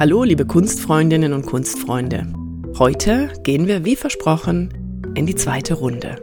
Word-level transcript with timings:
Hallo, 0.00 0.24
liebe 0.24 0.46
Kunstfreundinnen 0.46 1.34
und 1.34 1.44
Kunstfreunde. 1.44 2.26
Heute 2.78 3.30
gehen 3.42 3.66
wir, 3.66 3.84
wie 3.84 3.96
versprochen, 3.96 4.72
in 5.14 5.26
die 5.26 5.34
zweite 5.34 5.74
Runde 5.74 6.16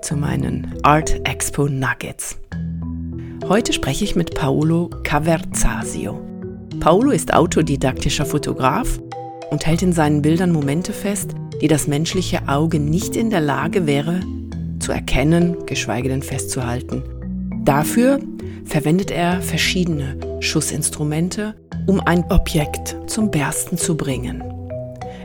zu 0.00 0.16
meinen 0.16 0.74
Art 0.82 1.28
Expo 1.28 1.68
Nuggets. 1.68 2.38
Heute 3.46 3.74
spreche 3.74 4.04
ich 4.04 4.16
mit 4.16 4.34
Paolo 4.34 4.88
Caverzasio. 5.02 6.18
Paolo 6.80 7.10
ist 7.10 7.34
autodidaktischer 7.34 8.24
Fotograf 8.24 8.98
und 9.50 9.66
hält 9.66 9.82
in 9.82 9.92
seinen 9.92 10.22
Bildern 10.22 10.50
Momente 10.50 10.94
fest, 10.94 11.32
die 11.60 11.68
das 11.68 11.86
menschliche 11.86 12.48
Auge 12.48 12.80
nicht 12.80 13.14
in 13.14 13.28
der 13.28 13.42
Lage 13.42 13.86
wäre 13.86 14.20
zu 14.80 14.90
erkennen, 14.90 15.66
geschweige 15.66 16.08
denn 16.08 16.22
festzuhalten. 16.22 17.02
Dafür 17.68 18.18
verwendet 18.64 19.10
er 19.10 19.42
verschiedene 19.42 20.16
Schussinstrumente, 20.40 21.54
um 21.86 22.00
ein 22.00 22.24
Objekt 22.30 22.96
zum 23.06 23.30
Bersten 23.30 23.76
zu 23.76 23.94
bringen. 23.94 24.42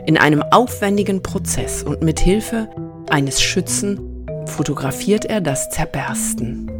In 0.04 0.18
einem 0.18 0.42
aufwendigen 0.50 1.22
Prozess 1.22 1.82
und 1.82 2.02
mit 2.02 2.20
Hilfe 2.20 2.68
eines 3.08 3.40
Schützen 3.40 4.26
fotografiert 4.44 5.24
er 5.24 5.40
das 5.40 5.70
Zerbersten. 5.70 6.70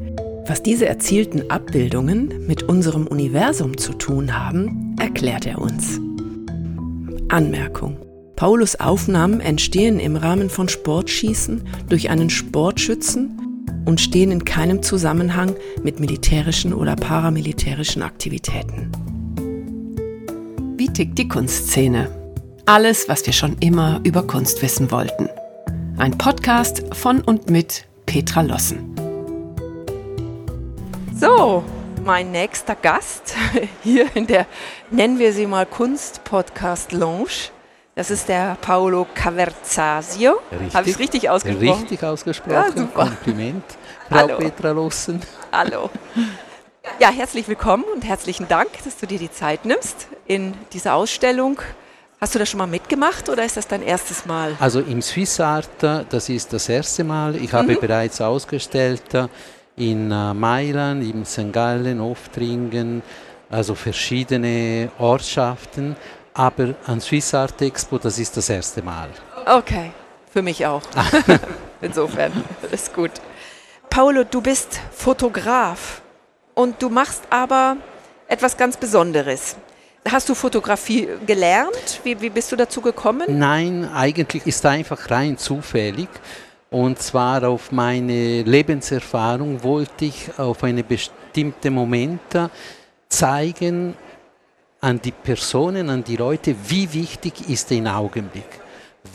Was 0.44 0.62
diese 0.62 0.84
erzielten 0.84 1.50
Abbildungen 1.50 2.46
mit 2.46 2.64
unserem 2.64 3.06
Universum 3.06 3.78
zu 3.78 3.94
tun 3.94 4.38
haben, 4.38 4.94
erklärt 5.00 5.46
er 5.46 5.62
uns. 5.62 5.98
Anmerkung. 7.30 7.96
Paulus 8.36 8.76
Aufnahmen 8.76 9.40
entstehen 9.40 9.98
im 9.98 10.16
Rahmen 10.16 10.50
von 10.50 10.68
Sportschießen 10.68 11.62
durch 11.88 12.10
einen 12.10 12.28
Sportschützen 12.28 13.40
und 13.84 14.00
stehen 14.00 14.30
in 14.30 14.44
keinem 14.44 14.82
Zusammenhang 14.82 15.54
mit 15.82 16.00
militärischen 16.00 16.72
oder 16.72 16.96
paramilitärischen 16.96 18.02
Aktivitäten. 18.02 18.90
Wie 20.76 20.92
tickt 20.92 21.18
die 21.18 21.28
Kunstszene? 21.28 22.10
Alles, 22.66 23.08
was 23.08 23.24
wir 23.26 23.32
schon 23.32 23.56
immer 23.60 24.00
über 24.04 24.26
Kunst 24.26 24.62
wissen 24.62 24.90
wollten. 24.90 25.28
Ein 25.98 26.16
Podcast 26.18 26.82
von 26.92 27.20
und 27.20 27.50
mit 27.50 27.86
Petra 28.06 28.40
Lossen. 28.40 28.94
So, 31.14 31.62
mein 32.04 32.32
nächster 32.32 32.74
Gast 32.74 33.34
hier 33.82 34.06
in 34.14 34.26
der, 34.26 34.46
nennen 34.90 35.18
wir 35.18 35.32
sie 35.32 35.46
mal 35.46 35.66
Kunst-Podcast-Lounge. 35.66 37.50
Das 37.96 38.10
ist 38.10 38.28
der 38.28 38.56
Paolo 38.60 39.06
Caverzasio. 39.14 40.40
Habe 40.74 40.86
ich 40.86 40.94
es 40.94 40.98
richtig 40.98 41.30
ausgesprochen? 41.30 41.80
Richtig 41.82 42.02
ausgesprochen. 42.02 42.72
Ja, 42.76 42.86
Kompliment, 43.04 43.62
Frau 44.08 44.16
Hallo. 44.16 44.36
Petra 44.38 44.70
Lossen. 44.72 45.20
Hallo. 45.52 45.90
Ja, 46.98 47.10
herzlich 47.10 47.46
willkommen 47.46 47.84
und 47.94 48.02
herzlichen 48.04 48.48
Dank, 48.48 48.70
dass 48.84 48.96
du 48.96 49.06
dir 49.06 49.18
die 49.18 49.30
Zeit 49.30 49.64
nimmst 49.64 50.08
in 50.26 50.54
dieser 50.72 50.94
Ausstellung. 50.94 51.60
Hast 52.20 52.34
du 52.34 52.38
das 52.40 52.48
schon 52.50 52.58
mal 52.58 52.66
mitgemacht 52.66 53.28
oder 53.28 53.44
ist 53.44 53.56
das 53.56 53.68
dein 53.68 53.82
erstes 53.82 54.26
Mal? 54.26 54.56
Also 54.58 54.80
im 54.80 55.00
Swiss 55.00 55.38
Art, 55.38 55.68
das 55.80 56.28
ist 56.28 56.52
das 56.52 56.68
erste 56.68 57.04
Mal. 57.04 57.36
Ich 57.36 57.52
habe 57.52 57.74
Mhm. 57.74 57.80
bereits 57.80 58.20
ausgestellt 58.20 59.02
in 59.76 60.10
äh, 60.10 60.34
Mailand, 60.34 61.04
in 61.04 61.24
St. 61.24 61.52
Gallen, 61.52 62.00
Oftringen, 62.00 63.02
also 63.50 63.74
verschiedene 63.76 64.90
Ortschaften. 64.98 65.94
Aber 66.36 66.74
an 66.86 67.00
Swiss 67.00 67.32
Art 67.32 67.62
Expo, 67.62 67.96
das 67.96 68.18
ist 68.18 68.36
das 68.36 68.48
erste 68.48 68.82
Mal. 68.82 69.08
Okay, 69.46 69.92
für 70.32 70.42
mich 70.42 70.66
auch. 70.66 70.82
Insofern, 71.80 72.32
ist 72.72 72.92
gut. 72.92 73.12
Paolo, 73.88 74.24
du 74.24 74.40
bist 74.40 74.80
Fotograf 74.90 76.02
und 76.54 76.82
du 76.82 76.88
machst 76.88 77.22
aber 77.30 77.76
etwas 78.26 78.56
ganz 78.56 78.76
Besonderes. 78.76 79.54
Hast 80.10 80.28
du 80.28 80.34
Fotografie 80.34 81.08
gelernt? 81.24 82.00
Wie, 82.02 82.20
wie 82.20 82.30
bist 82.30 82.50
du 82.50 82.56
dazu 82.56 82.80
gekommen? 82.80 83.38
Nein, 83.38 83.88
eigentlich 83.94 84.44
ist 84.44 84.66
einfach 84.66 85.10
rein 85.12 85.38
zufällig. 85.38 86.08
Und 86.68 86.98
zwar 86.98 87.44
auf 87.44 87.70
meine 87.70 88.42
Lebenserfahrung 88.42 89.62
wollte 89.62 90.06
ich 90.06 90.36
auf 90.36 90.64
eine 90.64 90.82
bestimmte 90.82 91.70
Momente 91.70 92.50
zeigen 93.08 93.94
an 94.84 95.00
die 95.00 95.12
Personen, 95.12 95.88
an 95.88 96.04
die 96.04 96.16
Leute, 96.16 96.54
wie 96.68 96.92
wichtig 96.92 97.48
ist 97.48 97.72
ein 97.72 97.88
Augenblick. 97.88 98.60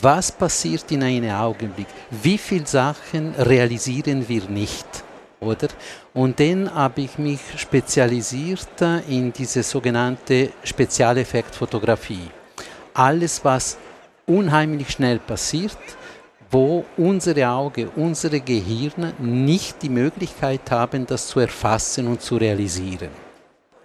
Was 0.02 0.32
passiert 0.32 0.90
in 0.90 1.04
einem 1.04 1.30
Augenblick? 1.30 1.86
Wie 2.10 2.38
viele 2.38 2.66
Sachen 2.66 3.34
realisieren 3.36 4.28
wir 4.28 4.42
nicht? 4.48 5.04
Oder? 5.38 5.68
Und 6.12 6.40
dann 6.40 6.74
habe 6.74 7.02
ich 7.02 7.18
mich 7.18 7.40
spezialisiert 7.56 8.82
in 9.08 9.32
diese 9.32 9.62
sogenannte 9.62 10.50
Spezialeffektfotografie. 10.64 12.28
Alles, 12.92 13.44
was 13.44 13.78
unheimlich 14.26 14.90
schnell 14.90 15.20
passiert, 15.20 15.78
wo 16.50 16.84
unsere 16.96 17.48
Augen, 17.48 17.90
unsere 17.94 18.40
Gehirne 18.40 19.14
nicht 19.20 19.80
die 19.82 19.88
Möglichkeit 19.88 20.68
haben, 20.72 21.06
das 21.06 21.28
zu 21.28 21.38
erfassen 21.38 22.08
und 22.08 22.22
zu 22.22 22.36
realisieren. 22.38 23.29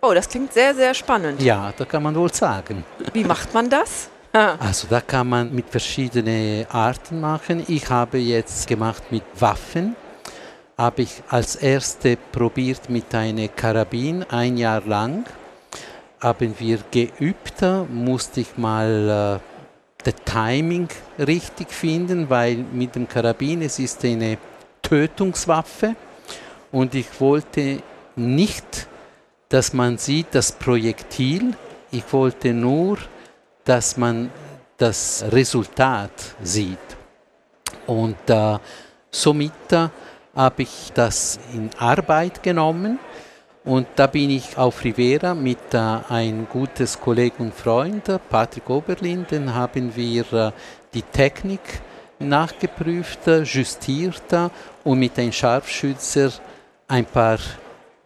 Oh, 0.08 0.14
das 0.14 0.30
klingt 0.30 0.54
sehr, 0.54 0.76
sehr 0.76 0.94
spannend. 0.94 1.42
Ja, 1.42 1.74
da 1.76 1.84
kann 1.84 2.04
man 2.04 2.16
wohl 2.16 2.32
sagen. 2.32 2.84
Wie 3.14 3.24
macht 3.24 3.56
man 3.56 3.70
das? 3.70 4.10
Ha. 4.36 4.56
Also 4.60 4.86
da 4.88 5.02
kann 5.02 5.28
man 5.28 5.56
mit 5.56 5.68
verschiedenen 5.68 6.68
Arten 6.70 7.20
machen. 7.20 7.64
Ich 7.68 7.90
habe 7.90 8.20
jetzt 8.20 8.68
gemacht 8.68 9.04
mit 9.10 9.24
Waffen. 9.40 9.96
Habe 10.78 11.02
ich 11.02 11.24
als 11.30 11.56
erste 11.56 12.18
probiert 12.32 12.88
mit 12.88 13.16
einer 13.16 13.48
Karabin 13.48 14.24
ein 14.30 14.58
Jahr 14.58 14.84
lang. 14.86 15.26
Haben 16.22 16.54
wir 16.60 16.80
geübt, 16.92 17.64
musste 17.90 18.42
ich 18.42 18.58
mal 18.58 19.40
äh, 19.40 20.04
das 20.04 20.16
Timing 20.24 20.88
richtig 21.18 21.72
finden, 21.72 22.30
weil 22.30 22.58
mit 22.58 22.94
dem 22.94 23.08
Karabin 23.08 23.64
es 23.64 23.80
ist 23.80 24.06
eine 24.06 24.38
Tötungswaffe 24.84 25.96
und 26.72 26.94
ich 26.94 27.08
wollte 27.20 27.82
nicht, 28.16 28.88
dass 29.50 29.74
man 29.74 29.98
sieht 29.98 30.28
das 30.32 30.52
Projektil. 30.52 31.54
Ich 31.92 32.12
wollte 32.12 32.54
nur 32.54 32.98
dass 33.66 33.98
man 33.98 34.32
das 34.78 35.26
Resultat 35.32 36.12
sieht. 36.42 36.78
Und 37.88 38.30
äh, 38.30 38.58
somit 39.12 39.52
äh, 39.72 39.90
habe 40.36 40.62
ich 40.62 40.92
das 40.94 41.40
in 41.54 41.70
Arbeit 41.78 42.42
genommen 42.44 43.00
und 43.64 43.88
da 43.96 44.08
bin 44.08 44.30
ich 44.30 44.58
auf 44.58 44.84
Rivera 44.84 45.34
mit 45.34 45.74
äh, 45.74 45.78
einem 45.78 46.48
gutes 46.48 47.00
Kollege 47.00 47.38
und 47.40 47.54
Freund, 47.54 48.04
Patrick 48.30 48.70
Oberlin, 48.70 49.26
dann 49.30 49.54
haben 49.54 49.96
wir 49.96 50.32
äh, 50.34 50.52
die 50.94 51.02
Technik 51.02 51.62
nachgeprüft, 52.20 53.28
äh, 53.28 53.42
justiert 53.42 54.32
äh, 54.32 54.50
und 54.84 55.00
mit 55.00 55.18
einem 55.18 55.32
Scharfschützer 55.32 56.32
ein 56.88 57.06
paar 57.06 57.40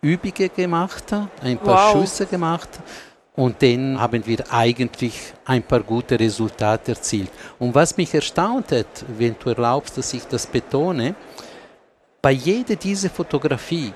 Übungen 0.02 0.50
gemacht, 0.56 1.06
ein 1.42 1.58
paar 1.58 1.94
Wow. 1.94 2.02
Schüsse 2.02 2.26
gemacht 2.26 2.70
und 3.36 3.62
dann 3.62 4.00
haben 4.00 4.26
wir 4.26 4.44
eigentlich 4.52 5.14
ein 5.46 5.64
paar 5.64 5.82
gute 5.82 6.20
Resultate 6.20 6.92
erzielt. 6.92 7.32
Und 7.58 7.74
was 7.74 7.96
mich 7.96 8.14
erstaunt 8.14 8.72
hat, 8.72 9.06
wenn 9.18 9.36
du 9.42 9.50
erlaubst, 9.50 9.98
dass 9.98 10.14
ich 10.14 10.24
das 10.24 10.46
betone, 10.46 11.16
bei 12.22 12.32
jeder 12.32 12.76
dieser 12.76 13.10
Fotografie, 13.10 13.94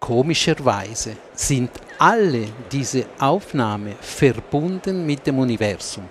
komischerweise, 0.00 1.16
sind 1.32 1.70
alle 1.98 2.46
diese 2.70 3.06
Aufnahmen 3.18 3.94
verbunden 4.00 5.06
mit 5.06 5.26
dem 5.26 5.38
Universum. 5.38 6.08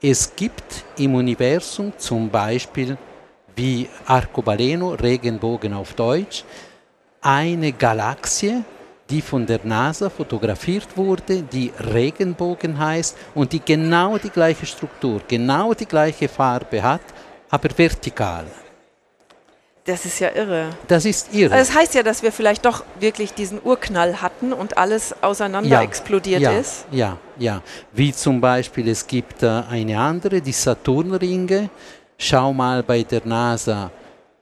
Es 0.00 0.34
gibt 0.34 0.84
im 0.96 1.14
Universum 1.14 1.92
zum 1.96 2.28
Beispiel, 2.28 2.98
wie 3.54 3.88
Arcobaleno, 4.06 4.94
Regenbogen 4.94 5.72
auf 5.72 5.94
Deutsch, 5.94 6.44
eine 7.22 7.72
Galaxie, 7.72 8.62
die 9.08 9.22
von 9.22 9.46
der 9.46 9.60
NASA 9.62 10.10
fotografiert 10.10 10.96
wurde, 10.96 11.42
die 11.42 11.72
Regenbogen 11.78 12.78
heißt 12.78 13.16
und 13.34 13.52
die 13.52 13.60
genau 13.64 14.18
die 14.18 14.30
gleiche 14.30 14.66
Struktur, 14.66 15.20
genau 15.28 15.74
die 15.74 15.86
gleiche 15.86 16.28
Farbe 16.28 16.82
hat, 16.82 17.02
aber 17.50 17.68
vertikal. 17.76 18.44
Das 19.84 20.04
ist 20.04 20.20
ja 20.20 20.30
irre. 20.32 20.70
Das 20.86 21.04
ist 21.04 21.34
irre. 21.34 21.52
Also 21.52 21.72
das 21.72 21.76
heißt 21.76 21.94
ja, 21.94 22.02
dass 22.04 22.22
wir 22.22 22.30
vielleicht 22.30 22.64
doch 22.64 22.84
wirklich 23.00 23.34
diesen 23.34 23.60
Urknall 23.62 24.22
hatten 24.22 24.52
und 24.52 24.78
alles 24.78 25.14
auseinander 25.22 25.82
explodiert 25.82 26.40
ja, 26.40 26.52
ist. 26.52 26.86
Ja, 26.92 27.18
ja. 27.36 27.62
Wie 27.92 28.12
zum 28.12 28.40
Beispiel, 28.40 28.88
es 28.88 29.04
gibt 29.04 29.42
äh, 29.42 29.62
eine 29.68 29.98
andere, 29.98 30.40
die 30.40 30.52
Saturnringe. 30.52 31.68
Schau 32.16 32.52
mal 32.52 32.84
bei 32.84 33.02
der 33.02 33.22
NASA 33.24 33.90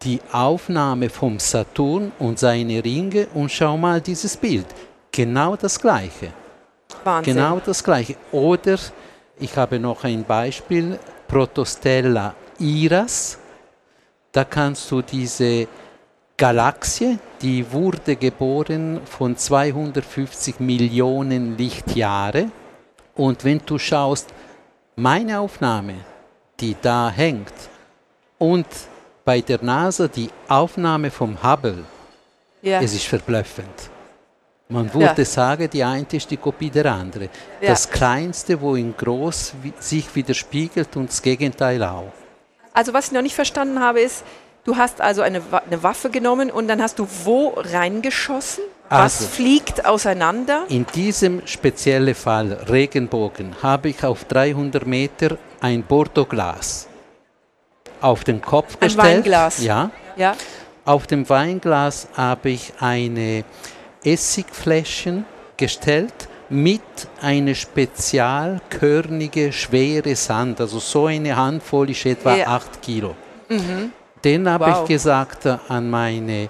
die 0.02 0.20
Aufnahme 0.32 1.10
vom 1.10 1.38
Saturn 1.38 2.12
und 2.18 2.38
seine 2.38 2.82
Ringe 2.82 3.26
und 3.34 3.50
schau 3.50 3.76
mal 3.76 4.00
dieses 4.00 4.36
Bild. 4.36 4.66
Genau 5.12 5.56
das 5.56 5.78
gleiche. 5.78 6.32
Wahnsinn. 7.04 7.34
Genau 7.34 7.60
das 7.64 7.84
gleiche. 7.84 8.16
Oder 8.32 8.78
ich 9.38 9.56
habe 9.56 9.78
noch 9.78 10.04
ein 10.04 10.24
Beispiel, 10.24 10.98
Protostella 11.28 12.34
Iras. 12.58 13.38
Da 14.32 14.44
kannst 14.44 14.90
du 14.90 15.02
diese 15.02 15.66
Galaxie, 16.36 17.18
die 17.42 17.70
wurde 17.70 18.16
geboren 18.16 19.00
von 19.04 19.36
250 19.36 20.60
Millionen 20.60 21.58
Lichtjahre 21.58 22.50
Und 23.14 23.44
wenn 23.44 23.60
du 23.66 23.78
schaust, 23.78 24.28
meine 24.96 25.40
Aufnahme, 25.40 25.96
die 26.58 26.76
da 26.80 27.10
hängt, 27.10 27.52
und 28.38 28.66
bei 29.30 29.40
der 29.42 29.62
NASA 29.62 30.08
die 30.08 30.28
Aufnahme 30.48 31.08
vom 31.08 31.40
Hubble, 31.40 31.84
Ja. 32.62 32.80
es 32.82 32.92
ist 32.94 33.06
verblüffend. 33.06 33.78
Man 34.68 34.92
würde 34.92 35.22
Ja. 35.22 35.24
sagen, 35.24 35.70
die 35.70 35.84
eine 35.84 36.04
ist 36.10 36.28
die 36.32 36.36
Kopie 36.36 36.68
der 36.68 36.86
andere. 36.86 37.28
Ja. 37.60 37.68
Das 37.68 37.88
Kleinste, 37.88 38.60
wo 38.60 38.74
in 38.74 38.92
groß 38.96 39.54
sich 39.78 40.12
widerspiegelt 40.16 40.96
und 40.96 41.10
das 41.10 41.22
Gegenteil 41.22 41.80
auch. 41.84 42.10
Also 42.74 42.92
was 42.92 43.06
ich 43.06 43.12
noch 43.12 43.22
nicht 43.22 43.36
verstanden 43.36 43.78
habe, 43.78 44.00
ist, 44.00 44.24
du 44.64 44.76
hast 44.76 45.00
also 45.00 45.22
eine, 45.22 45.40
eine 45.64 45.80
Waffe 45.84 46.10
genommen 46.10 46.50
und 46.50 46.66
dann 46.66 46.82
hast 46.82 46.98
du 46.98 47.06
wo 47.24 47.50
reingeschossen? 47.56 48.64
Was 48.88 49.20
Also. 49.20 49.26
fliegt 49.28 49.86
auseinander? 49.86 50.64
In 50.68 50.86
diesem 50.92 51.46
speziellen 51.46 52.16
Fall 52.16 52.52
Regenbogen 52.68 53.54
habe 53.62 53.90
ich 53.90 54.02
auf 54.02 54.24
300 54.24 54.84
Meter 54.88 55.38
ein 55.60 55.84
Bordeaux-Glas 55.84 56.88
auf 58.00 58.24
den 58.24 58.40
Kopf 58.40 58.76
Ein 58.80 58.88
gestellt. 58.88 59.06
Weinglas. 59.24 59.62
Ja. 59.62 59.90
Ja. 60.16 60.34
Auf 60.84 61.06
dem 61.06 61.28
Weinglas 61.28 62.08
habe 62.16 62.50
ich 62.50 62.72
eine 62.80 63.44
Essigflächen 64.02 65.24
gestellt 65.56 66.14
mit 66.48 66.80
einer 67.20 67.54
spezialkörnige, 67.54 69.52
schwere 69.52 70.16
Sand. 70.16 70.60
Also 70.60 70.78
so 70.78 71.06
eine 71.06 71.36
Handvoll 71.36 71.90
ist 71.90 72.04
etwa 72.06 72.34
Ja. 72.34 72.46
8 72.48 72.82
Kilo. 72.82 73.14
Den 74.24 74.48
habe 74.48 74.66
Wow. 74.66 74.82
ich 74.82 74.88
gesagt 74.88 75.46
an 75.68 75.90
meine 75.90 76.48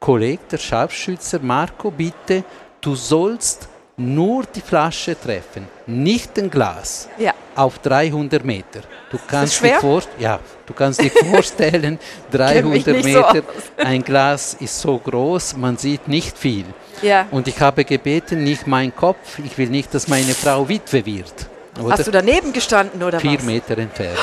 Kollegen, 0.00 0.42
der 0.50 0.58
Scharfschützer, 0.58 1.40
Marco, 1.40 1.90
bitte, 1.90 2.44
du 2.80 2.94
sollst 2.94 3.67
nur 3.98 4.44
die 4.44 4.60
Flasche 4.60 5.16
treffen, 5.20 5.66
nicht 5.86 6.36
den 6.36 6.50
Glas 6.50 7.08
Ja. 7.18 7.32
auf 7.56 7.78
300 7.80 8.44
Meter. 8.44 8.80
Du 9.10 9.18
kannst, 9.26 9.62
dir, 9.62 9.74
vor, 9.80 10.02
ja, 10.18 10.38
du 10.66 10.72
kannst 10.72 11.02
dir 11.02 11.10
vorstellen, 11.30 11.98
Kenn 12.30 12.68
mich 12.70 12.84
300 12.84 12.86
nicht 12.86 13.02
so 13.02 13.20
Meter, 13.20 13.28
aus. 13.28 13.44
ein 13.86 14.02
Glas 14.04 14.56
ist 14.60 14.80
so 14.80 14.96
groß, 14.98 15.56
man 15.56 15.76
sieht 15.76 16.06
nicht 16.08 16.38
viel. 16.38 16.64
Ja. 17.02 17.26
Und 17.30 17.48
ich 17.48 17.60
habe 17.60 17.84
gebeten, 17.84 18.44
nicht 18.44 18.66
mein 18.66 18.94
Kopf, 18.94 19.38
ich 19.44 19.58
will 19.58 19.68
nicht, 19.68 19.92
dass 19.94 20.08
meine 20.08 20.32
Frau 20.34 20.68
Witwe 20.68 21.04
wird. 21.04 21.34
Oder 21.82 21.94
Hast 21.94 22.06
du 22.06 22.10
daneben 22.10 22.52
gestanden 22.52 23.02
oder 23.02 23.20
vier 23.20 23.38
was? 23.38 23.44
Meter 23.44 23.78
entfernt. 23.78 24.18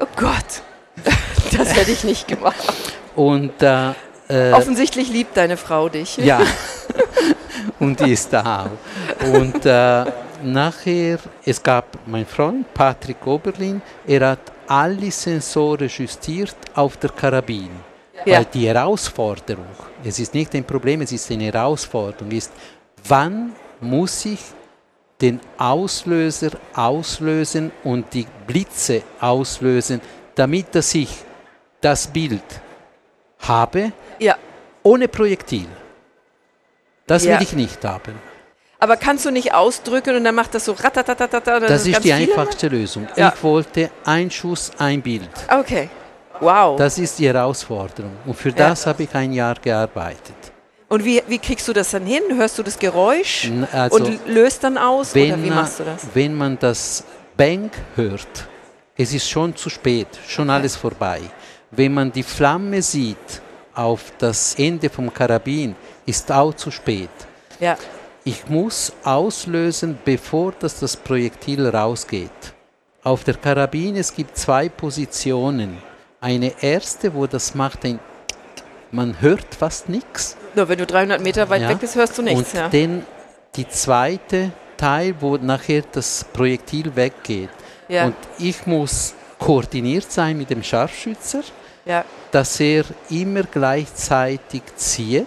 Oh 0.00 0.06
Gott. 0.16 0.62
Das 1.56 1.74
hätte 1.76 1.90
ich 1.90 2.02
nicht 2.02 2.26
gemacht. 2.28 2.56
Und 3.14 3.60
äh, 3.60 3.90
äh, 4.28 4.52
Offensichtlich 4.52 5.08
liebt 5.10 5.36
deine 5.36 5.58
Frau 5.58 5.90
dich. 5.90 6.16
Ja, 6.16 6.40
und 7.80 7.98
die 8.00 8.12
ist 8.12 8.32
da. 8.32 8.70
Und 9.32 9.64
äh, 9.66 10.04
nachher, 10.42 11.18
es 11.44 11.62
gab 11.62 11.86
mein 12.06 12.26
Freund 12.26 12.72
Patrick 12.74 13.26
Oberlin, 13.26 13.80
er 14.06 14.30
hat 14.30 14.52
alle 14.66 15.10
Sensoren 15.10 15.88
justiert 15.88 16.56
auf 16.74 16.96
der 16.96 17.10
Karabin. 17.10 17.70
Ja. 18.24 18.38
Weil 18.38 18.44
die 18.46 18.68
Herausforderung, 18.68 19.66
es 20.04 20.18
ist 20.18 20.32
nicht 20.34 20.54
ein 20.54 20.64
Problem, 20.64 21.00
es 21.00 21.10
ist 21.12 21.30
eine 21.30 21.44
Herausforderung, 21.44 22.30
ist, 22.30 22.52
wann 23.08 23.52
muss 23.80 24.24
ich 24.24 24.38
den 25.20 25.40
Auslöser 25.58 26.50
auslösen 26.74 27.72
und 27.84 28.12
die 28.12 28.26
Blitze 28.46 29.02
auslösen, 29.20 30.00
damit 30.34 30.74
dass 30.74 30.94
ich 30.94 31.10
das 31.80 32.06
Bild 32.06 32.42
habe, 33.40 33.92
Ja. 34.18 34.36
ohne 34.82 35.08
Projektil. 35.08 35.66
Das 37.12 37.24
Ja. 37.24 37.34
will 37.38 37.42
ich 37.46 37.52
nicht 37.52 37.84
haben. 37.84 38.14
Aber 38.78 38.96
kannst 38.96 39.24
du 39.26 39.30
nicht 39.30 39.54
ausdrücken 39.54 40.16
und 40.16 40.24
dann 40.24 40.34
macht 40.34 40.54
das 40.54 40.64
so 40.64 40.72
ratatatatata? 40.72 41.56
oder 41.58 41.68
Das 41.68 41.86
ist 41.86 42.02
die 42.02 42.12
einfachste 42.12 42.68
Lösung. 42.68 43.06
Ja. 43.16 43.32
Ich 43.36 43.42
wollte 43.42 43.90
ein 44.04 44.30
Schuss, 44.30 44.70
ein 44.78 45.00
Bild. 45.02 45.30
Okay. 45.48 45.88
Wow. 46.40 46.76
Das 46.78 46.98
ist 46.98 47.18
die 47.18 47.26
Herausforderung. 47.28 48.12
Und 48.26 48.34
für 48.34 48.48
Ja. 48.48 48.54
das 48.70 48.86
habe 48.86 49.02
ich 49.04 49.14
ein 49.14 49.32
Jahr 49.32 49.54
gearbeitet. 49.62 50.34
und 50.88 51.04
wie, 51.04 51.22
wie 51.26 51.38
kriegst 51.38 51.66
du 51.68 51.72
das 51.72 51.90
dann 51.92 52.04
hin? 52.04 52.22
Hörst 52.34 52.58
du 52.58 52.62
das 52.62 52.78
Geräusch 52.78 53.50
Also, 53.72 53.96
und 53.96 54.26
löst 54.26 54.62
dann 54.64 54.76
aus? 54.76 55.12
oder 55.14 55.20
wenn, 55.22 55.42
wie 55.44 55.48
äh, 55.48 55.50
machst 55.60 55.80
du 55.80 55.84
das? 55.84 56.00
wenn 56.14 56.34
man 56.34 56.58
das 56.58 57.04
Bang 57.36 57.70
hört, 57.96 58.34
es 58.96 59.14
ist 59.14 59.26
schon 59.30 59.54
zu 59.56 59.70
spät, 59.70 60.08
schon 60.28 60.50
alles 60.50 60.76
vorbei. 60.76 61.20
Wenn 61.70 61.94
man 61.94 62.10
die 62.12 62.22
Flamme 62.22 62.82
sieht 62.82 63.28
auf 63.74 64.12
das 64.18 64.54
Ende 64.58 64.90
vom 64.90 65.12
Karabin, 65.12 65.74
ist 66.06 66.30
auch 66.30 66.54
zu 66.54 66.70
spät. 66.70 67.10
Ja. 67.60 67.76
Ich 68.24 68.48
muss 68.48 68.92
auslösen, 69.02 69.98
bevor 70.04 70.52
das, 70.58 70.78
das 70.80 70.96
Projektil 70.96 71.66
rausgeht. 71.68 72.30
Auf 73.02 73.24
der 73.24 73.34
Karabine 73.34 73.98
es 73.98 74.14
gibt 74.14 74.36
zwei 74.36 74.68
Positionen. 74.68 75.78
Eine 76.20 76.52
erste, 76.62 77.14
wo 77.14 77.26
das 77.26 77.54
macht 77.54 77.84
ein 77.84 77.98
man 78.92 79.20
hört 79.22 79.54
fast 79.54 79.88
nichts. 79.88 80.36
Nur 80.54 80.68
wenn 80.68 80.78
du 80.78 80.86
300 80.86 81.20
Meter 81.22 81.48
weit 81.48 81.62
Ja. 81.62 81.68
weg 81.70 81.80
bist, 81.80 81.96
hörst 81.96 82.18
du 82.18 82.22
nichts. 82.22 82.52
Und 82.52 82.58
Ja. 82.58 82.68
dann 82.68 83.06
die 83.56 83.66
zweite 83.68 84.52
Teil, 84.76 85.14
wo 85.18 85.36
nachher 85.38 85.82
das 85.90 86.24
Projektil 86.32 86.94
weggeht. 86.94 87.48
Ja. 87.88 88.04
Und 88.06 88.16
ich 88.38 88.66
muss 88.66 89.14
koordiniert 89.38 90.12
sein 90.12 90.36
mit 90.36 90.50
dem 90.50 90.62
Scharfschützer, 90.62 91.40
ja. 91.84 92.04
dass 92.30 92.60
er 92.60 92.84
immer 93.10 93.42
gleichzeitig 93.42 94.62
zieht 94.76 95.26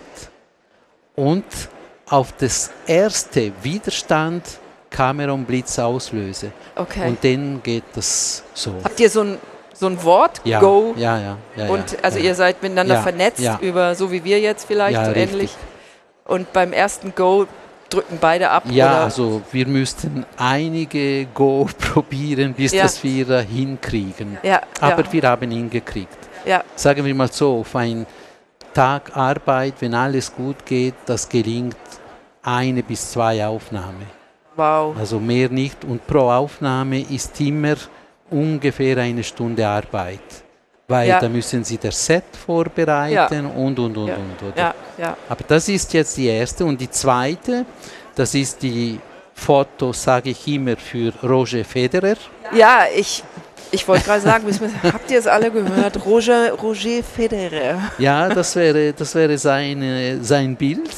und 1.15 1.45
auf 2.09 2.33
das 2.37 2.71
erste 2.87 3.51
Widerstand 3.63 4.43
Kamera 4.89 5.31
und 5.33 5.45
Blitz 5.45 5.77
auslöse. 5.77 6.51
Okay. 6.75 7.07
Und 7.07 7.23
dann 7.23 7.61
geht 7.63 7.83
das 7.95 8.43
so. 8.53 8.75
Habt 8.83 8.99
ihr 8.99 9.09
so 9.09 9.21
ein, 9.21 9.37
so 9.73 9.87
ein 9.87 10.01
Wort? 10.03 10.39
Ja, 10.45 10.59
Go. 10.59 10.93
ja, 10.95 11.19
ja, 11.19 11.37
ja. 11.57 11.67
und 11.67 11.91
ja, 11.91 11.97
also 12.01 12.19
ihr 12.19 12.33
seid 12.35 12.61
miteinander 12.63 13.01
vernetzt 13.01 13.43
über 13.61 13.95
so 13.95 14.11
wie 14.11 14.23
wir 14.23 14.39
jetzt 14.39 14.65
vielleicht 14.65 15.03
so 15.03 15.11
richtig. 15.11 15.31
ähnlich. 15.33 15.51
Und 16.25 16.53
beim 16.53 16.71
ersten 16.73 17.13
Go 17.13 17.45
drücken 17.89 18.17
beide 18.19 18.49
ab. 18.49 18.63
Ja, 18.69 18.85
oder? 18.87 19.03
also 19.03 19.41
wir 19.51 19.67
müssten 19.67 20.25
einige 20.37 21.25
Go 21.27 21.67
probieren, 21.79 22.53
bis 22.53 22.71
Ja. 22.71 22.83
das 22.83 23.03
wir 23.03 23.39
hinkriegen. 23.41 24.37
ja, 24.43 24.61
Aber 24.79 25.03
ja, 25.03 25.11
wir 25.13 25.23
haben 25.23 25.51
ihn 25.51 25.69
gekriegt. 25.69 26.17
Ja. 26.45 26.63
Sagen 26.75 27.03
wir 27.05 27.15
mal 27.15 27.31
so, 27.31 27.59
auf 27.59 27.75
einen 27.75 28.05
Tag 28.73 29.15
Arbeit, 29.15 29.75
wenn 29.79 29.93
alles 29.93 30.33
gut 30.33 30.65
geht, 30.65 30.95
das 31.05 31.27
gelingt 31.29 31.77
eine 32.43 32.83
bis 32.83 33.11
zwei 33.11 33.45
Aufnahmen. 33.45 34.05
Wow. 34.55 34.95
Also 34.97 35.19
mehr 35.19 35.49
nicht. 35.49 35.83
Und 35.83 36.05
pro 36.07 36.29
Aufnahme 36.29 37.01
ist 37.01 37.39
immer 37.41 37.75
ungefähr 38.29 38.97
eine 38.97 39.23
Stunde 39.23 39.67
Arbeit. 39.67 40.19
Weil 40.87 41.07
Ja. 41.09 41.19
da 41.19 41.27
müssen 41.27 41.63
Sie 41.63 41.77
das 41.77 42.05
Set 42.05 42.25
vorbereiten 42.45 43.47
und, 43.47 43.79
und, 43.79 43.97
und, 43.97 44.07
Ja. 44.07 44.15
und. 44.15 44.43
Oder? 44.47 44.57
Ja, 44.61 44.75
ja. 44.97 45.17
Aber 45.27 45.43
das 45.47 45.67
ist 45.67 45.91
jetzt 45.93 46.15
die 46.17 46.27
erste. 46.27 46.63
Und 46.63 46.79
die 46.79 46.89
zweite, 46.89 47.65
das 48.13 48.35
ist 48.35 48.61
die 48.61 48.99
Foto, 49.33 49.91
sage 49.93 50.29
ich 50.29 50.47
immer, 50.47 50.77
für 50.77 51.11
Roger 51.23 51.65
Federer. 51.65 52.15
Ja, 52.53 52.83
ich, 52.95 53.23
ich 53.71 53.87
wollte 53.87 54.05
gerade 54.05 54.21
sagen, 54.21 54.45
habt 54.91 55.11
ihr 55.11 55.19
es 55.19 55.27
alle 55.27 55.51
gehört? 55.51 56.05
Roger, 56.05 56.53
Roger 56.53 57.03
Federer. 57.03 57.79
Ja, 57.97 58.29
das 58.29 58.55
wäre, 58.55 58.93
das 58.93 59.13
wäre 59.15 59.37
sein, 59.37 59.81
äh, 59.81 60.17
sein 60.21 60.55
Bild. 60.55 60.89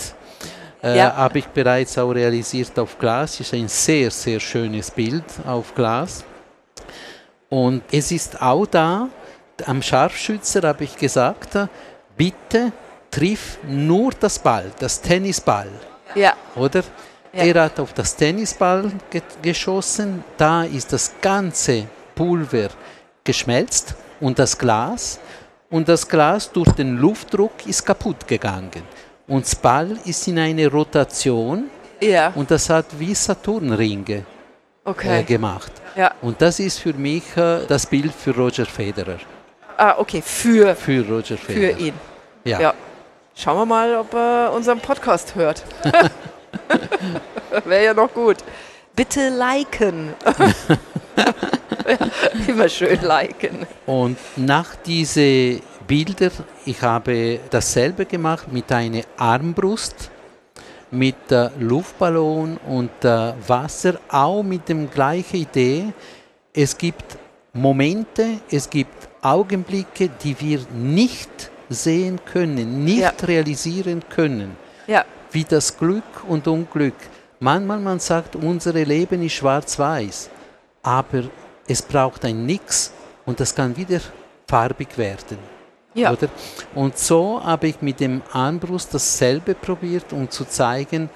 Äh, 0.83 0.97
Ja. 0.97 1.15
Habe 1.15 1.39
ich 1.39 1.47
bereits 1.47 1.97
auch 1.97 2.11
realisiert 2.11 2.77
auf 2.77 2.97
Glas. 2.99 3.39
Ist 3.39 3.53
ein 3.53 3.67
sehr, 3.67 4.11
sehr 4.11 4.39
schönes 4.39 4.91
Bild 4.91 5.23
auf 5.45 5.73
Glas. 5.73 6.23
Und 7.49 7.81
es 7.91 8.11
ist 8.11 8.41
auch 8.41 8.65
da, 8.65 9.07
am 9.65 9.81
Scharfschützer 9.81 10.61
habe 10.67 10.83
ich 10.83 10.95
gesagt, 10.95 11.57
bitte 12.15 12.71
triff 13.09 13.57
nur 13.67 14.11
das 14.19 14.37
Ball, 14.37 14.65
das 14.79 15.01
Tennisball, 15.01 15.69
Ja, 16.13 16.33
oder? 16.55 16.83
Ja. 17.33 17.43
Er 17.43 17.63
hat 17.63 17.79
auf 17.79 17.93
das 17.93 18.15
Tennisball 18.15 18.91
ge 19.09 19.21
geschossen, 19.41 20.23
da 20.37 20.63
ist 20.63 20.91
das 20.91 21.11
ganze 21.21 21.85
Pulver 22.17 22.69
geschmelzt 23.23 23.95
und 24.19 24.39
das 24.39 24.57
Glas 24.57 25.19
und 25.69 25.87
das 25.87 26.07
Glas 26.07 26.51
durch 26.51 26.71
den 26.71 26.97
Luftdruck 26.97 27.65
ist 27.65 27.85
kaputt 27.85 28.27
gegangen. 28.27 28.83
Und 29.27 29.45
das 29.45 29.55
Ball 29.55 29.97
ist 30.05 30.27
in 30.27 30.39
eine 30.39 30.67
Rotation 30.67 31.65
ja, 32.01 32.31
und 32.35 32.49
das 32.49 32.69
hat 32.69 32.87
wie 32.97 33.13
Saturnringe 33.13 34.15
äh, 34.15 34.23
okay. 34.85 35.23
gemacht. 35.23 35.71
Ja. 35.95 36.13
Und 36.21 36.41
das 36.41 36.59
ist 36.59 36.79
für 36.79 36.93
mich 36.93 37.23
äh, 37.35 37.65
das 37.67 37.85
Bild 37.85 38.13
für 38.13 38.31
Roger 38.35 38.65
Federer. 38.65 39.19
Ah, 39.77 39.95
okay, 39.97 40.21
für, 40.23 40.75
Für 40.75 41.05
Roger 41.07 41.37
für 41.37 41.53
Federer. 41.53 41.79
ihn. 41.79 41.93
Ja. 42.43 42.59
Ja. 42.59 42.73
Schauen 43.35 43.57
wir 43.57 43.65
mal, 43.65 43.95
ob 43.95 44.13
er 44.13 44.51
unseren 44.53 44.79
Podcast 44.79 45.35
hört. 45.35 45.63
Wäre 47.65 47.85
ja 47.85 47.93
noch 47.93 48.11
gut. 48.13 48.37
Bitte 48.95 49.29
liken. 49.29 50.13
Immer 52.47 52.69
schön 52.69 53.01
liken. 53.01 53.65
Und 53.85 54.17
nach 54.35 54.75
diese 54.75 55.59
Bilder, 55.87 56.31
ich 56.65 56.81
habe 56.81 57.39
dasselbe 57.49 58.05
gemacht 58.05 58.51
mit 58.51 58.71
einer 58.71 59.03
Armbrust 59.17 60.11
mit 60.91 61.31
äh, 61.31 61.49
Luftballon 61.59 62.57
und 62.67 63.03
äh, 63.03 63.33
Wasser, 63.47 63.99
auch 64.09 64.43
mit 64.43 64.69
der 64.69 64.75
gleichen 64.85 65.37
Idee. 65.37 65.93
Es 66.53 66.77
gibt 66.77 67.17
Momente, 67.53 68.39
es 68.49 68.69
gibt 68.69 69.09
Augenblicke, 69.21 70.09
die 70.23 70.39
wir 70.39 70.59
nicht 70.73 71.51
sehen 71.69 72.19
können, 72.25 72.83
nicht 72.83 72.99
ja. 72.99 73.11
realisieren 73.25 74.03
können. 74.09 74.55
Ja. 74.87 75.03
Wie 75.31 75.43
das 75.43 75.77
Glück 75.77 76.23
und 76.27 76.47
Unglück. 76.47 76.95
Manchmal 77.39 77.79
man 77.79 77.99
sagt, 77.99 78.35
unser 78.35 78.73
Leben 78.73 79.21
ist 79.21 79.33
schwarz-weiß, 79.33 80.29
aber 80.81 81.23
es 81.67 81.81
braucht 81.81 82.25
ein 82.25 82.45
Nix 82.45 82.91
und 83.25 83.39
das 83.39 83.53
kann 83.53 83.75
wieder 83.75 83.99
farbig 84.47 84.97
werden. 84.97 85.37
Ja. 85.93 86.11
Oder? 86.11 86.29
Und 86.75 86.97
so 86.97 87.43
habe 87.43 87.67
ich 87.67 87.81
mit 87.81 87.99
dem 87.99 88.21
Armbrust 88.31 88.93
dasselbe 88.93 89.55
probiert, 89.55 90.13
um 90.13 90.29
zu 90.29 90.45
zeigen, 90.45 91.09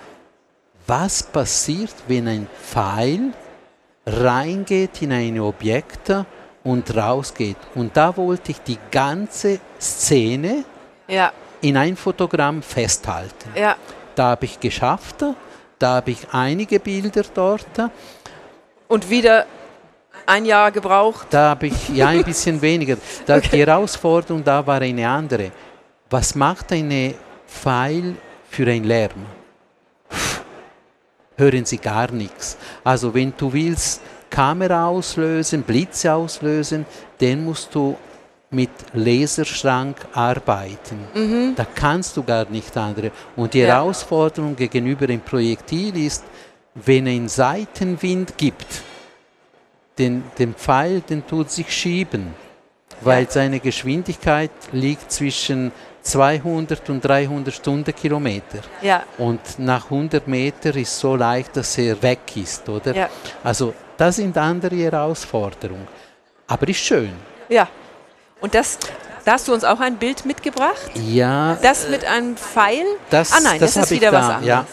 was 0.88 1.24
passiert, 1.24 1.94
wenn 2.08 2.28
ein 2.28 2.48
Pfeil 2.62 3.32
reingeht 4.06 5.02
in 5.02 5.12
ein 5.12 5.40
Objekt 5.40 6.12
und 6.64 6.96
rausgeht. 6.96 7.58
Und 7.76 7.96
da 7.96 8.16
wollte 8.18 8.52
ich 8.52 8.60
die 8.62 8.80
ganze 8.90 9.60
Szene 9.80 10.66
ja. 11.08 11.32
in 11.62 11.78
ein 11.78 11.96
Fotogramm 11.96 12.62
festhalten. 12.64 13.52
Ja. 13.56 13.76
Da 14.16 14.32
habe 14.32 14.46
ich 14.46 14.60
geschafft, 14.60 15.24
da 15.80 15.96
habe 15.96 16.12
ich 16.12 16.28
einige 16.32 16.80
Bilder 16.80 17.24
dort. 17.34 17.92
Und 18.88 19.10
wieder 19.10 19.46
ein 20.32 20.46
Jahr 20.46 20.72
gebraucht? 20.72 21.28
Da 21.30 21.50
habe 21.50 21.68
ich 21.68 21.90
ja 21.90 22.08
ein 22.08 22.24
bisschen 22.24 22.62
weniger. 22.70 22.98
Da, 23.26 23.38
okay. 23.38 23.50
Die 23.52 23.60
Herausforderung 23.60 24.44
da 24.44 24.66
war 24.66 24.82
eine 24.82 25.08
andere. 25.08 25.52
Was 26.10 26.36
macht 26.36 26.72
eine 26.72 27.16
Pfeil 27.48 28.16
für 28.50 28.68
ein 28.68 28.84
Lärm? 28.86 29.26
Hören 31.38 31.66
Sie 31.66 31.78
gar 31.78 32.12
nichts. 32.12 32.58
Also 32.84 33.14
wenn 33.14 33.34
du 33.36 33.52
willst 33.52 34.02
Kamera 34.30 34.88
auslösen, 34.88 35.64
Blitze 35.64 36.14
auslösen, 36.14 36.86
dann 37.20 37.44
musst 37.44 37.74
du 37.76 37.98
mit 38.52 38.70
Laserschrank 38.94 39.98
arbeiten. 40.14 41.00
Mhm. 41.14 41.54
Da 41.56 41.66
kannst 41.66 42.16
du 42.16 42.24
gar 42.24 42.46
nicht 42.50 42.76
andere. 42.78 43.12
Und 43.36 43.54
die 43.54 43.60
ja. 43.60 43.68
Herausforderung 43.68 44.56
gegenüber 44.56 45.08
dem 45.08 45.22
Projektil 45.22 45.98
ist, 46.06 46.24
wenn 46.76 47.08
einen 47.08 47.28
Seitenwind 47.28 48.38
gibt, 48.38 48.84
den, 50.02 50.24
den 50.40 50.56
Pfeil, 50.56 51.02
den 51.02 51.26
tut 51.28 51.52
sich 51.52 51.72
schieben, 51.72 52.34
weil 53.02 53.30
seine 53.30 53.60
Geschwindigkeit 53.60 54.52
liegt 54.72 55.12
zwischen 55.12 55.72
200 56.02 56.90
und 56.90 57.02
300 57.06 57.54
Stundenkilometer. 57.54 58.60
Ja. 58.82 59.04
Und 59.20 59.60
nach 59.60 59.86
100 59.86 60.28
Meter 60.28 60.76
ist 60.76 60.98
so 60.98 61.16
leicht, 61.16 61.56
dass 61.56 61.78
er 61.78 62.02
weg 62.02 62.36
ist, 62.36 62.68
oder? 62.68 62.96
Ja. 62.96 63.10
Also 63.44 63.76
das 63.98 64.16
sind 64.16 64.36
andere 64.38 64.76
Herausforderungen. 64.76 65.88
Aber 66.48 66.68
ist 66.68 66.80
schön. 66.80 67.14
Ja. 67.48 67.68
Und 68.40 68.56
das, 68.56 68.80
da 69.24 69.34
hast 69.34 69.48
du 69.48 69.54
uns 69.54 69.64
auch 69.64 69.80
ein 69.80 69.98
Bild 69.98 70.26
mitgebracht? 70.26 70.92
Ja. 70.96 71.60
Das 71.62 71.88
mit 71.88 72.04
einem 72.06 72.36
Pfeil? 72.36 72.86
Das, 73.12 73.32
ah 73.34 73.40
nein, 73.44 73.60
das, 73.60 73.76
das 73.76 73.84
ist 73.84 73.92
wieder 73.92 74.10
da, 74.10 74.18
was 74.18 74.26
anderes. 74.26 74.48
Ja. 74.48 74.66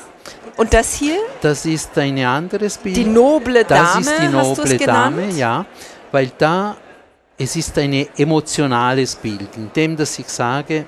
Und 0.58 0.74
das 0.74 0.94
hier? 0.94 1.16
Das 1.40 1.64
ist 1.64 1.96
ein 1.96 2.18
anderes 2.18 2.78
Bild. 2.78 2.96
Die 2.96 3.04
noble 3.04 3.64
Dame. 3.64 4.04
Das 4.04 4.06
ist 4.06 4.20
die 4.20 4.26
noble 4.26 4.76
Dame, 4.76 5.30
ja. 5.30 5.64
Weil 6.10 6.32
da, 6.36 6.76
es 7.38 7.54
ist 7.54 7.78
ein 7.78 8.08
emotionales 8.16 9.14
Bild, 9.14 9.56
in 9.56 9.70
dem, 9.72 9.96
dass 9.96 10.18
ich 10.18 10.28
sage, 10.28 10.84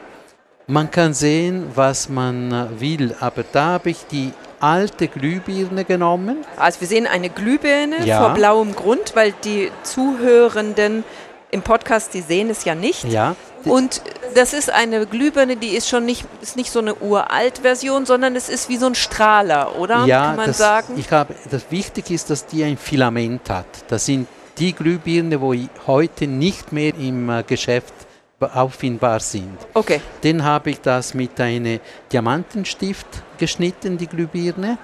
man 0.67 0.91
kann 0.91 1.15
sehen, 1.15 1.67
was 1.73 2.09
man 2.09 2.81
will, 2.81 3.15
aber 3.21 3.45
da 3.53 3.67
habe 3.67 3.91
ich 3.91 4.07
die 4.11 4.33
alte 4.59 5.07
Glühbirne 5.07 5.85
genommen. 5.85 6.39
Also 6.57 6.81
wir 6.81 6.89
sehen 6.89 7.07
eine 7.07 7.31
Glühbirne 7.31 8.05
ja. 8.05 8.21
vor 8.21 8.35
blauem 8.35 8.75
Grund, 8.75 9.15
weil 9.15 9.33
die 9.45 9.71
Zuhörenden 9.85 11.05
im 11.53 11.63
Podcast, 11.63 12.13
die 12.15 12.23
sehen 12.23 12.51
es 12.51 12.65
ja 12.65 12.75
nicht. 12.75 13.05
Ja. 13.05 13.37
Und 13.65 14.03
das 14.35 14.53
ist 14.53 14.71
eine 14.71 15.07
Glühbirne, 15.07 15.57
die 15.57 15.77
ist 15.77 15.89
schon 15.89 16.05
nicht, 16.07 16.25
ist 16.41 16.57
nicht 16.57 16.71
so 16.71 16.79
eine 16.79 16.95
uralt 16.95 17.59
Version, 17.59 18.07
sondern 18.07 18.37
es 18.37 18.49
ist 18.49 18.69
wie 18.69 18.77
so 18.77 18.87
ein 18.87 18.95
Strahler, 18.95 19.79
oder? 19.79 20.07
Ja, 20.07 20.27
Kann 20.27 20.37
man 20.37 20.47
das, 20.47 20.59
sagen? 20.59 20.95
Ich 20.97 21.11
habe, 21.11 21.35
das 21.51 21.71
wichtig 21.71 22.11
ist, 22.11 22.31
dass 22.31 22.47
die 22.47 22.65
ein 22.65 22.77
Filament 22.77 23.49
hat. 23.51 23.67
Das 23.89 24.07
sind 24.07 24.27
die 24.59 24.73
Glühbirne, 24.73 25.41
wo 25.41 25.55
heute 25.87 26.27
nicht 26.27 26.73
mehr 26.73 26.95
im 26.95 27.29
äh, 27.31 27.43
Geschäft 27.43 27.95
auffindbar 28.39 29.21
sind. 29.21 29.59
Okay. 29.75 30.01
Den 30.23 30.45
habe 30.45 30.71
ich 30.71 30.81
das 30.81 31.13
mit 31.15 31.39
einem 31.41 31.81
Diamantenstift 32.11 33.07
geschnitten, 33.39 33.99
die 33.99 34.07
Glühbirne, 34.07 34.79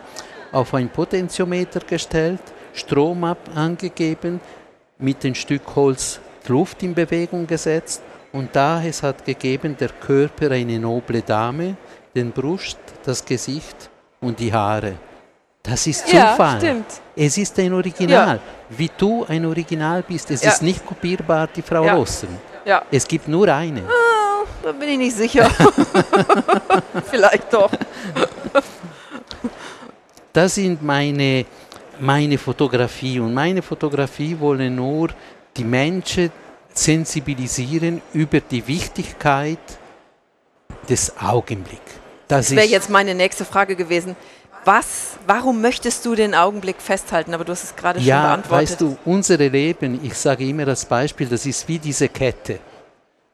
auf 0.53 0.75
ein 0.75 0.89
Potentiometer 0.89 1.81
gestellt, 1.81 2.41
Strom 2.75 3.25
ab 3.25 3.39
angegeben, 3.55 4.41
mit 4.99 5.25
dem 5.25 5.35
Stück 5.35 5.63
Holz 5.75 6.21
Luft 6.49 6.83
in 6.83 6.95
Bewegung 6.95 7.47
gesetzt 7.47 8.03
und 8.37 8.55
da 8.55 8.83
es 8.85 9.03
hat 9.03 9.25
gegeben 9.25 9.77
der 9.79 9.89
Körper 9.89 10.51
eine 10.51 10.79
noble 10.79 11.23
Dame, 11.23 11.77
den 12.15 12.33
Brust, 12.33 12.79
das 13.03 13.25
Gesicht 13.25 13.89
und 14.21 14.39
die 14.39 14.53
Haare. 14.53 14.95
Das 15.63 15.87
ist 15.87 16.07
Zufall. 16.07 16.39
Ja, 16.39 16.59
stimmt. 16.59 16.87
Es 17.17 17.39
ist 17.39 17.59
ein 17.59 17.73
Original. 17.73 18.37
Ja. 18.37 18.77
Wie 18.77 18.91
du 18.97 19.25
ein 19.27 19.45
Original 19.47 20.03
bist. 20.03 20.31
Es 20.31 20.43
ja. 20.43 20.51
ist 20.51 20.63
nicht 20.63 20.85
kopierbar, 20.85 21.49
die 21.49 21.63
Frau 21.63 21.85
ja. 21.85 21.95
Rossen. 21.95 22.29
Ja. 22.65 22.83
Es 22.91 23.09
gibt 23.09 23.27
nur 23.27 23.49
eine. 23.49 23.81
Ah, 23.81 24.45
da 24.63 24.73
bin 24.73 24.91
ich 24.91 24.99
nicht 24.99 25.17
sicher. 25.17 25.51
Vielleicht 27.11 27.53
doch. 27.53 27.71
das 30.33 30.55
sind 30.55 30.83
meine, 30.83 31.47
meine 31.99 32.37
Fotografie. 32.37 33.19
Und 33.19 33.33
meine 33.33 33.63
Fotografie 33.63 34.39
wollen 34.39 34.77
nur 34.77 35.09
die 35.57 35.65
Menschen 35.65 36.31
sensibilisieren 36.79 38.03
über 38.13 38.41
die 38.41 38.67
Wichtigkeit 38.67 39.59
des 40.89 41.17
Augenblicks. 41.19 41.81
Das, 42.29 42.47
das 42.47 42.57
wäre 42.57 42.67
jetzt 42.67 42.91
meine 42.91 43.15
nächste 43.15 43.45
Frage 43.45 43.77
gewesen. 43.77 44.17
Was, 44.65 45.17
warum 45.27 45.61
möchtest 45.61 46.05
du 46.05 46.17
den 46.17 46.35
Augenblick 46.35 46.83
festhalten? 46.83 47.35
Aber 47.35 47.45
du 47.45 47.53
hast 47.53 47.63
es 47.63 47.77
gerade 47.77 48.01
ja, 48.01 48.17
schon 48.17 48.23
beantwortet. 48.27 48.71
Weißt 48.71 48.81
du, 48.81 48.99
unser 49.05 49.37
Leben, 49.39 50.01
ich 50.03 50.15
sage 50.15 50.45
immer 50.45 50.65
das 50.65 50.85
Beispiel, 50.85 51.29
das 51.29 51.47
ist 51.47 51.69
wie 51.69 51.79
diese 51.79 52.09
Kette. 52.09 52.59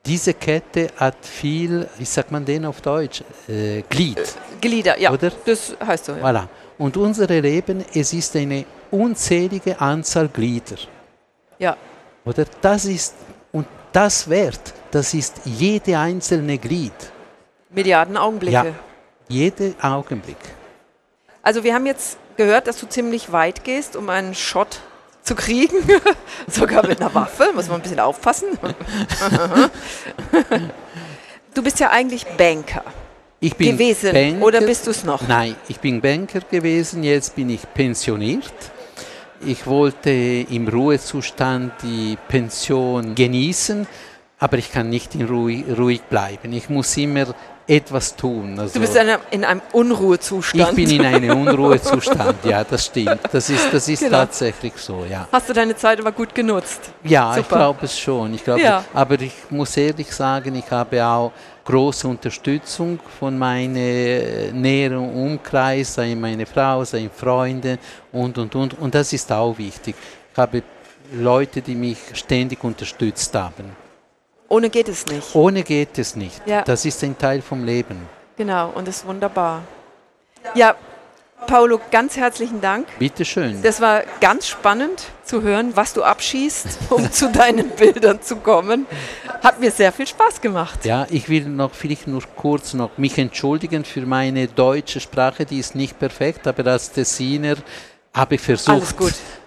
Diese 0.04 0.34
Kette 0.34 0.88
hat 0.96 1.16
viel, 1.22 1.88
wie 1.96 2.04
sagt 2.04 2.32
man 2.32 2.44
den 2.44 2.66
auf 2.66 2.82
Deutsch? 2.82 3.22
Äh, 3.48 3.82
Glied. 3.88 4.18
Äh, 4.18 4.24
Glieder, 4.60 4.98
ja. 5.00 5.10
Oder? 5.10 5.32
Das 5.46 5.74
heißt 5.84 6.04
so. 6.06 6.12
Ja. 6.12 6.22
Voilà. 6.22 6.48
Und 6.76 6.96
unser 6.98 7.26
Leben, 7.28 7.84
es 7.94 8.12
ist 8.12 8.36
eine 8.36 8.66
unzählige 8.90 9.80
Anzahl 9.80 10.28
Glieder. 10.28 10.76
Ja. 11.58 11.76
Oder 12.24 12.44
das 12.60 12.84
ist, 12.84 13.14
das 13.92 14.28
Wert, 14.28 14.74
das 14.90 15.14
ist 15.14 15.42
jede 15.44 15.98
einzelne 15.98 16.58
Glied. 16.58 16.92
Milliarden 17.70 18.16
Augenblicke. 18.16 18.54
Ja, 18.54 18.74
jede 19.28 19.74
Augenblick. 19.80 20.36
Also 21.42 21.64
wir 21.64 21.74
haben 21.74 21.86
jetzt 21.86 22.18
gehört, 22.36 22.66
dass 22.66 22.78
du 22.78 22.86
ziemlich 22.86 23.32
weit 23.32 23.64
gehst, 23.64 23.96
um 23.96 24.08
einen 24.08 24.34
Shot 24.34 24.80
zu 25.22 25.34
kriegen. 25.34 25.76
Sogar 26.46 26.86
mit 26.86 27.00
einer 27.00 27.14
Waffe, 27.14 27.50
muss 27.54 27.68
man 27.68 27.76
ein 27.76 27.82
bisschen 27.82 28.00
aufpassen. 28.00 28.58
du 31.54 31.62
bist 31.62 31.80
ja 31.80 31.90
eigentlich 31.90 32.26
Banker. 32.26 32.84
Ich 33.40 33.56
bin 33.56 33.72
gewesen 33.72 34.12
Banker, 34.12 34.46
oder 34.46 34.60
bist 34.60 34.86
du 34.86 34.90
es 34.92 35.04
noch? 35.04 35.26
Nein, 35.26 35.56
ich 35.68 35.80
bin 35.80 36.00
Banker 36.00 36.40
gewesen, 36.40 37.02
jetzt 37.02 37.34
bin 37.34 37.50
ich 37.50 37.62
pensioniert. 37.74 38.52
Ich 39.44 39.66
wollte 39.66 40.10
im 40.10 40.68
Ruhezustand 40.68 41.72
die 41.82 42.16
Pension 42.28 43.16
genießen, 43.16 43.88
aber 44.38 44.58
ich 44.58 44.70
kann 44.70 44.88
nicht 44.88 45.16
in 45.16 45.26
ruhig, 45.26 45.64
ruhig 45.76 46.02
bleiben. 46.02 46.52
Ich 46.52 46.70
muss 46.70 46.96
immer 46.96 47.26
etwas 47.66 48.16
tun. 48.16 48.58
Also 48.58 48.74
du 48.74 48.80
bist 48.80 48.94
in 48.94 49.00
einem, 49.02 49.20
in 49.30 49.44
einem, 49.44 49.62
Unruhezustand. 49.72 50.70
Ich 50.70 50.74
bin 50.74 50.90
in 50.90 51.06
einem 51.06 51.40
Unruhezustand, 51.46 52.44
ja, 52.44 52.64
das 52.64 52.86
stimmt. 52.86 53.20
Das 53.30 53.48
ist, 53.48 53.72
das 53.72 53.88
ist 53.88 54.00
genau. 54.00 54.18
tatsächlich 54.18 54.74
so, 54.76 55.04
ja. 55.08 55.28
Hast 55.30 55.48
du 55.48 55.52
deine 55.52 55.76
Zeit 55.76 56.00
aber 56.00 56.12
gut 56.12 56.34
genutzt? 56.34 56.90
Ja, 57.04 57.34
Super. 57.34 57.40
ich 57.40 57.48
glaube 57.48 57.86
es 57.86 57.98
schon. 57.98 58.34
Ich 58.34 58.44
glaube, 58.44 58.60
ja. 58.60 58.84
Aber 58.92 59.20
ich 59.20 59.32
muss 59.50 59.76
ehrlich 59.76 60.12
sagen, 60.12 60.54
ich 60.56 60.70
habe 60.70 61.04
auch 61.04 61.32
große 61.64 62.08
Unterstützung 62.08 62.98
von 63.18 63.38
meinem 63.38 63.76
äh, 63.76 64.50
näheren 64.52 65.14
Umkreis, 65.14 65.94
sei 65.94 66.14
meine 66.14 66.46
Frau, 66.46 66.84
sei 66.84 67.08
Freunde 67.14 67.78
und, 68.10 68.36
und, 68.38 68.54
und. 68.54 68.78
Und 68.78 68.94
das 68.94 69.12
ist 69.12 69.30
auch 69.30 69.56
wichtig. 69.56 69.94
Ich 70.32 70.38
habe 70.38 70.62
Leute, 71.12 71.60
die 71.62 71.74
mich 71.74 71.98
ständig 72.14 72.62
unterstützt 72.64 73.34
haben. 73.34 73.81
Ohne 74.52 74.68
geht 74.68 74.88
es 74.88 75.06
nicht. 75.06 75.34
Ohne 75.34 75.62
geht 75.62 75.98
es 75.98 76.14
nicht. 76.14 76.46
Ja. 76.46 76.60
Das 76.60 76.84
ist 76.84 77.02
ein 77.02 77.16
Teil 77.16 77.40
vom 77.40 77.64
Leben. 77.64 78.06
Genau, 78.36 78.68
und 78.74 78.86
ist 78.86 79.06
wunderbar. 79.06 79.62
Ja, 80.54 80.76
Paolo, 81.46 81.80
ganz 81.90 82.18
herzlichen 82.18 82.60
Dank. 82.60 82.86
Bitte 82.98 83.24
schön. 83.24 83.62
Das 83.62 83.80
war 83.80 84.02
ganz 84.20 84.46
spannend 84.46 85.04
zu 85.24 85.40
hören, 85.40 85.74
was 85.74 85.94
du 85.94 86.02
abschießt, 86.02 86.66
um 86.90 87.10
zu 87.10 87.30
deinen 87.32 87.70
Bildern 87.70 88.20
zu 88.20 88.36
kommen. 88.36 88.84
Hat 89.42 89.58
mir 89.58 89.70
sehr 89.70 89.90
viel 89.90 90.06
Spaß 90.06 90.42
gemacht. 90.42 90.84
Ja, 90.84 91.06
ich 91.08 91.30
will 91.30 91.46
noch 91.46 91.72
vielleicht 91.72 92.06
nur 92.06 92.22
kurz 92.36 92.74
noch 92.74 92.90
mich 92.98 93.16
entschuldigen 93.16 93.86
für 93.86 94.02
meine 94.02 94.48
deutsche 94.48 95.00
Sprache, 95.00 95.46
die 95.46 95.60
ist 95.60 95.74
nicht 95.74 95.98
perfekt, 95.98 96.46
aber 96.46 96.70
als 96.70 96.92
Tessiner 96.92 97.54
habe 98.12 98.34
ich 98.34 98.42
versucht, 98.42 98.96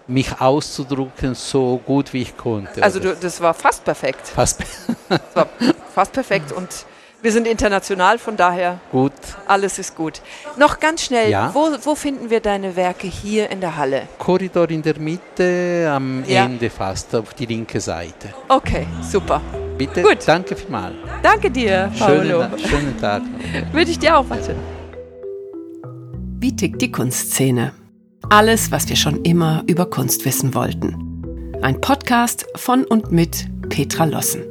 mich 0.07 0.39
auszudrücken 0.39 1.35
so 1.35 1.81
gut 1.85 2.13
wie 2.13 2.21
ich 2.21 2.37
konnte. 2.37 2.83
Also 2.83 2.99
du, 2.99 3.15
das 3.15 3.41
war 3.41 3.53
fast 3.53 3.83
perfekt. 3.83 4.27
Fast, 4.27 4.63
das 5.09 5.21
war 5.33 5.47
fast 5.93 6.13
perfekt 6.13 6.51
und 6.51 6.69
wir 7.21 7.31
sind 7.31 7.47
international, 7.47 8.19
von 8.19 8.37
daher 8.37 8.79
gut. 8.91 9.11
alles 9.47 9.79
ist 9.79 9.95
gut. 9.95 10.21
Noch 10.57 10.79
ganz 10.79 11.05
schnell, 11.05 11.31
ja? 11.31 11.49
wo, 11.55 11.75
wo, 11.81 11.95
finden 11.95 12.29
wir 12.29 12.39
deine 12.39 12.75
Werke 12.75 13.07
hier 13.07 13.49
in 13.49 13.61
der 13.61 13.75
Halle? 13.75 14.03
Korridor 14.19 14.69
in 14.69 14.83
der 14.83 14.99
Mitte, 14.99 15.91
am 15.91 16.23
ja. 16.27 16.45
Ende 16.45 16.69
fast, 16.69 17.15
auf 17.15 17.33
die 17.33 17.47
linke 17.47 17.81
Seite. 17.81 18.31
Okay, 18.47 18.85
super. 19.01 19.41
Bitte, 19.75 20.03
gut. 20.03 20.19
danke 20.25 20.55
vielmals. 20.55 20.93
Danke 21.23 21.49
dir, 21.49 21.91
Paolo. 21.97 22.43
Schönen, 22.43 22.59
schönen 22.59 23.01
Tag. 23.01 23.23
Würde 23.71 23.89
ich 23.89 23.97
dir 23.97 24.17
auch 24.19 24.29
warte. 24.29 24.55
Wie 26.39 26.55
tickt 26.55 26.79
die 26.79 26.91
Kunstszene? 26.91 27.73
Alles, 28.29 28.71
was 28.71 28.89
wir 28.89 28.95
schon 28.95 29.23
immer 29.23 29.63
über 29.67 29.85
Kunst 29.85 30.25
wissen 30.25 30.53
wollten. 30.55 30.95
Ein 31.61 31.79
Podcast 31.79 32.45
von 32.55 32.83
und 32.83 33.11
mit 33.11 33.47
Petra 33.69 34.05
Lossen. 34.05 34.43